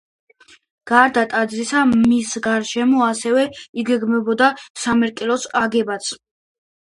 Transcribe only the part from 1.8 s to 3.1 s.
მის გარშემო